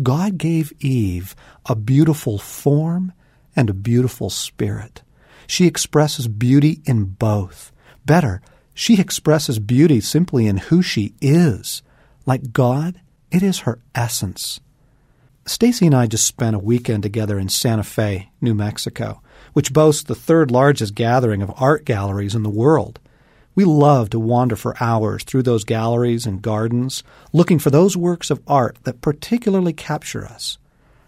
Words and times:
God 0.00 0.38
gave 0.38 0.72
Eve 0.80 1.34
a 1.66 1.74
beautiful 1.74 2.38
form 2.38 3.12
and 3.54 3.68
a 3.68 3.74
beautiful 3.74 4.30
spirit. 4.30 5.02
She 5.46 5.66
expresses 5.66 6.28
beauty 6.28 6.80
in 6.84 7.04
both. 7.04 7.72
Better, 8.06 8.40
she 8.74 8.98
expresses 8.98 9.58
beauty 9.58 10.00
simply 10.00 10.46
in 10.46 10.56
who 10.56 10.82
she 10.82 11.14
is. 11.20 11.82
Like 12.24 12.52
God, 12.52 13.00
it 13.30 13.42
is 13.42 13.60
her 13.60 13.80
essence. 13.94 14.60
Stasi 15.44 15.86
and 15.86 15.94
I 15.94 16.06
just 16.06 16.26
spent 16.26 16.54
a 16.54 16.60
weekend 16.60 17.02
together 17.02 17.38
in 17.38 17.48
Santa 17.48 17.82
Fe, 17.82 18.30
New 18.40 18.54
Mexico, 18.54 19.20
which 19.52 19.72
boasts 19.72 20.04
the 20.04 20.14
third 20.14 20.50
largest 20.50 20.94
gathering 20.94 21.42
of 21.42 21.52
art 21.56 21.84
galleries 21.84 22.34
in 22.34 22.44
the 22.44 22.50
world. 22.50 23.00
We 23.54 23.64
love 23.64 24.08
to 24.10 24.18
wander 24.18 24.56
for 24.56 24.82
hours 24.82 25.24
through 25.24 25.42
those 25.42 25.64
galleries 25.64 26.24
and 26.24 26.40
gardens, 26.40 27.02
looking 27.32 27.58
for 27.58 27.70
those 27.70 27.96
works 27.96 28.30
of 28.30 28.40
art 28.46 28.78
that 28.84 29.02
particularly 29.02 29.74
capture 29.74 30.24
us. 30.24 30.56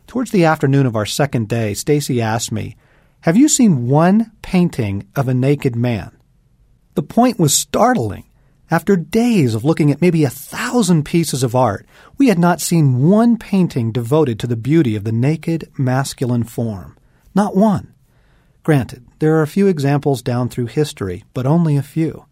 Towards 0.06 0.30
the 0.30 0.44
afternoon 0.44 0.84
of 0.84 0.94
our 0.94 1.06
second 1.06 1.48
day, 1.48 1.72
Stasi 1.72 2.20
asked 2.20 2.52
me, 2.52 2.76
"Have 3.20 3.38
you 3.38 3.48
seen 3.48 3.88
one 3.88 4.32
painting 4.42 5.06
of 5.16 5.26
a 5.26 5.32
naked 5.32 5.74
man?" 5.74 6.10
The 6.94 7.02
point 7.02 7.38
was 7.38 7.54
startling. 7.54 8.24
After 8.70 8.96
days 8.96 9.54
of 9.54 9.64
looking 9.64 9.90
at 9.90 10.00
maybe 10.00 10.24
a 10.24 10.30
thousand 10.30 11.04
pieces 11.04 11.42
of 11.42 11.54
art, 11.54 11.86
we 12.18 12.28
had 12.28 12.38
not 12.38 12.60
seen 12.60 13.08
one 13.08 13.38
painting 13.38 13.92
devoted 13.92 14.38
to 14.40 14.46
the 14.46 14.56
beauty 14.56 14.96
of 14.96 15.04
the 15.04 15.12
naked 15.12 15.68
masculine 15.78 16.44
form. 16.44 16.96
Not 17.34 17.56
one. 17.56 17.94
Granted, 18.62 19.04
there 19.18 19.34
are 19.36 19.42
a 19.42 19.46
few 19.46 19.66
examples 19.66 20.22
down 20.22 20.48
through 20.48 20.66
history, 20.66 21.24
but 21.32 21.46
only 21.46 21.76
a 21.76 21.82
few. 21.82 22.26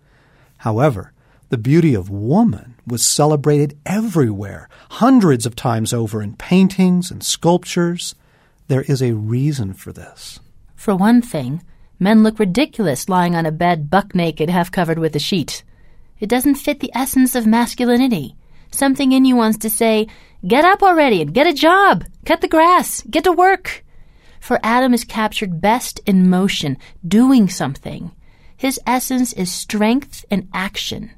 However, 0.63 1.13
the 1.49 1.59
beauty 1.59 1.93
of 1.93 2.09
woman 2.09 2.77
was 2.87 3.05
celebrated 3.05 3.77
everywhere, 3.85 4.69
hundreds 4.91 5.45
of 5.45 5.57
times 5.57 5.93
over 5.93 6.23
in 6.23 6.37
paintings 6.37 7.11
and 7.11 7.21
sculptures. 7.21 8.15
There 8.69 8.83
is 8.83 9.03
a 9.03 9.17
reason 9.17 9.75
for 9.75 9.93
this. 9.93 10.39
For 10.77 10.95
one 10.95 11.21
thing, 11.21 11.65
men 11.99 12.23
look 12.23 12.39
ridiculous 12.39 13.09
lying 13.09 13.35
on 13.35 13.45
a 13.45 13.51
bed 13.51 13.91
buck 13.91 14.15
naked, 14.15 14.49
half 14.51 14.71
covered 14.71 15.01
with 15.01 15.17
a 15.17 15.19
sheet. 15.19 15.65
It 16.21 16.29
doesn't 16.29 16.63
fit 16.63 16.79
the 16.79 16.93
essence 16.95 17.35
of 17.35 17.45
masculinity. 17.45 18.37
Something 18.71 19.11
in 19.11 19.25
you 19.25 19.35
wants 19.35 19.59
to 19.59 19.69
say, 19.69 20.07
Get 20.47 20.65
up 20.65 20.81
already 20.81 21.21
and 21.21 21.35
get 21.35 21.49
a 21.49 21.53
job, 21.53 22.05
cut 22.25 22.41
the 22.41 22.47
grass, 22.47 23.03
get 23.11 23.25
to 23.25 23.33
work. 23.33 23.85
For 24.39 24.61
Adam 24.63 24.95
is 24.95 25.03
captured 25.03 25.61
best 25.61 25.99
in 26.07 26.31
motion, 26.31 26.77
doing 27.05 27.49
something. 27.49 28.13
His 28.63 28.79
essence 28.87 29.33
is 29.33 29.51
strength 29.51 30.25
and 30.31 30.49
action. 30.55 31.11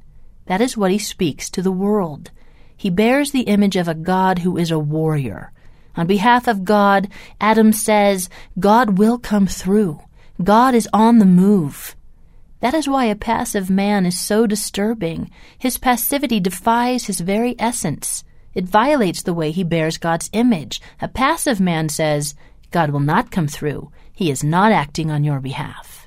That 0.47 0.61
is 0.61 0.75
what 0.75 0.89
he 0.89 0.97
speaks 0.97 1.47
to 1.51 1.61
the 1.61 1.71
world. 1.71 2.31
He 2.75 2.89
bears 2.89 3.29
the 3.29 3.41
image 3.41 3.75
of 3.75 3.87
a 3.87 3.93
God 3.93 4.39
who 4.39 4.57
is 4.57 4.71
a 4.71 4.79
warrior. 4.79 5.51
On 5.95 6.07
behalf 6.07 6.47
of 6.47 6.65
God, 6.65 7.07
Adam 7.39 7.71
says, 7.71 8.29
God 8.57 8.97
will 8.97 9.19
come 9.19 9.45
through. 9.45 10.01
God 10.43 10.73
is 10.73 10.89
on 10.91 11.19
the 11.19 11.25
move. 11.27 11.95
That 12.61 12.73
is 12.73 12.87
why 12.87 13.05
a 13.05 13.15
passive 13.15 13.69
man 13.69 14.07
is 14.07 14.19
so 14.19 14.47
disturbing. 14.47 15.29
His 15.55 15.77
passivity 15.77 16.39
defies 16.39 17.05
his 17.05 17.19
very 17.19 17.55
essence. 17.59 18.23
It 18.55 18.65
violates 18.65 19.21
the 19.21 19.35
way 19.35 19.51
he 19.51 19.63
bears 19.63 19.99
God's 19.99 20.31
image. 20.33 20.81
A 20.99 21.07
passive 21.07 21.59
man 21.59 21.89
says, 21.89 22.33
God 22.71 22.89
will 22.89 23.01
not 23.01 23.29
come 23.29 23.47
through. 23.47 23.91
He 24.11 24.31
is 24.31 24.43
not 24.43 24.71
acting 24.71 25.11
on 25.11 25.23
your 25.23 25.39
behalf. 25.39 26.04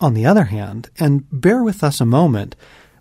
On 0.00 0.12
the 0.12 0.26
other 0.26 0.44
hand, 0.44 0.90
and 0.98 1.24
bear 1.32 1.62
with 1.62 1.82
us 1.82 2.00
a 2.00 2.06
moment, 2.06 2.54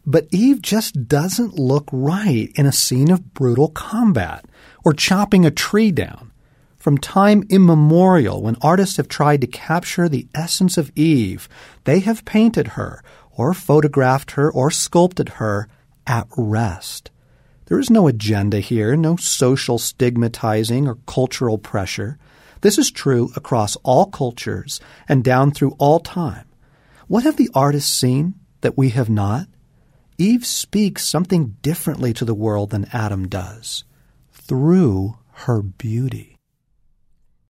but 0.06 0.28
Eve 0.32 0.62
just 0.62 1.08
doesn't 1.08 1.60
look 1.60 1.90
right 1.92 2.50
in 2.56 2.66
a 2.66 2.72
scene 2.72 3.12
of 3.12 3.34
brutal 3.34 3.70
combat 3.70 4.46
or 4.86 4.94
chopping 4.94 5.46
a 5.46 5.52
tree 5.52 5.92
down. 5.92 6.32
From 6.78 6.98
time 6.98 7.44
immemorial, 7.50 8.44
when 8.44 8.56
artists 8.62 8.98
have 8.98 9.08
tried 9.08 9.42
to 9.42 9.48
capture 9.48 10.08
the 10.08 10.28
essence 10.34 10.78
of 10.78 10.92
Eve, 10.96 11.50
they 11.84 12.00
have 12.02 12.23
painted 12.23 12.70
her, 12.70 13.04
or 13.32 13.54
photographed 13.54 14.32
her, 14.32 14.50
or 14.50 14.70
sculpted 14.70 15.30
her 15.30 15.67
at 16.08 16.28
rest. 16.38 17.10
There 17.66 17.80
is 17.80 17.89
no 17.89 18.08
agenda 18.08 18.60
here, 18.60 18.95
no 18.95 19.16
social 19.16 19.80
stigmatizing 19.80 20.88
or 20.88 21.00
cultural 21.08 21.58
pressure. 21.58 22.20
This 22.61 22.78
is 22.78 22.92
true 22.92 23.32
across 23.36 23.76
all 23.78 24.05
cultures 24.05 24.80
and 25.10 25.23
down 25.23 25.52
through 25.52 25.76
all 25.80 26.00
time. 26.00 26.45
What 27.08 27.23
have 27.23 27.38
the 27.38 27.49
artists 27.54 27.92
seen 27.92 28.36
that 28.61 28.77
we 28.77 28.89
have 28.89 29.10
not? 29.10 29.48
Eve 30.17 30.45
speaks 30.45 31.05
something 31.05 31.58
differently 31.61 32.14
to 32.14 32.26
the 32.26 32.33
world 32.33 32.71
than 32.71 32.88
Adam 32.93 33.27
does 33.27 33.83
through 34.32 35.17
her 35.32 35.61
beauty. 35.61 36.35